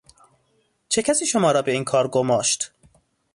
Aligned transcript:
چه 0.89 1.01
کسی 1.01 1.25
شما 1.25 1.51
را 1.51 1.61
به 1.61 1.71
این 1.71 1.83
کار 1.83 2.07
گماشت؟ 2.07 2.71